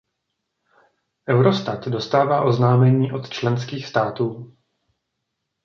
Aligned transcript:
Eurostat 1.29 1.87
dostává 1.87 2.41
oznámení 2.45 3.11
od 3.11 3.29
členských 3.29 3.87
států. 3.87 4.57